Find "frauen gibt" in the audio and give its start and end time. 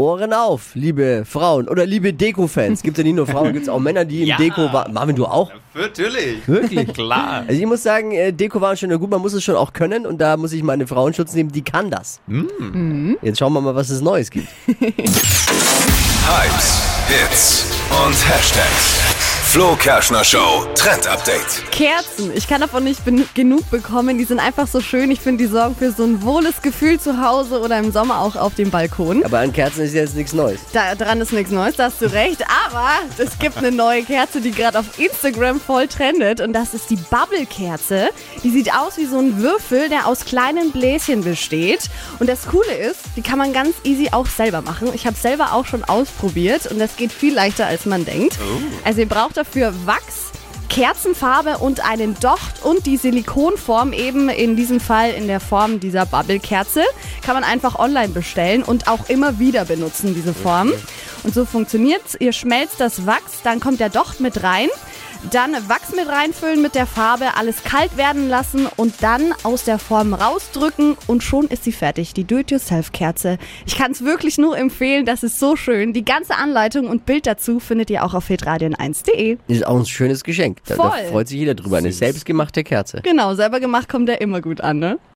3.26-3.64